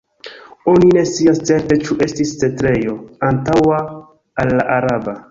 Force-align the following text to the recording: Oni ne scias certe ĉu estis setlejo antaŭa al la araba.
Oni 0.71 0.87
ne 0.97 1.01
scias 1.09 1.41
certe 1.49 1.75
ĉu 1.83 1.97
estis 2.05 2.31
setlejo 2.39 2.95
antaŭa 3.27 3.77
al 4.45 4.51
la 4.61 4.65
araba. 4.79 5.15